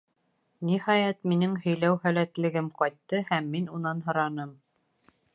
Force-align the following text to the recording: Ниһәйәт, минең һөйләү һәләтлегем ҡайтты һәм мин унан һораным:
Ниһәйәт, 0.67 1.17
минең 1.33 1.51
һөйләү 1.65 1.99
һәләтлегем 2.05 2.71
ҡайтты 2.79 3.19
һәм 3.33 3.51
мин 3.57 3.67
унан 3.77 4.01
һораным: 4.07 4.55